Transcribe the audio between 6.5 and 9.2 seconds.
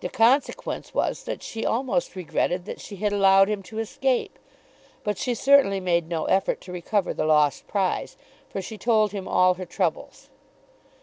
to recover the lost prize, for she told